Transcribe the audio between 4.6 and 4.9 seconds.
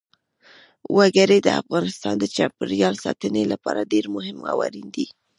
اړین